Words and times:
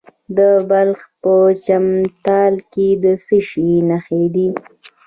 د 0.37 0.39
بلخ 0.69 0.99
په 1.21 1.33
چمتال 1.65 2.53
کې 2.71 2.87
د 3.03 3.05
څه 3.25 3.37
شي 3.49 3.69
نښې 3.89 4.23
دي؟ 4.33 4.47